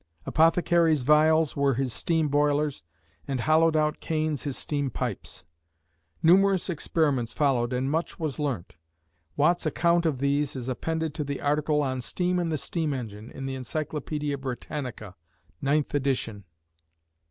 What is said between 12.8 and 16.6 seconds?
Engine" in the "Encyclopædia Britannica," ninth edition.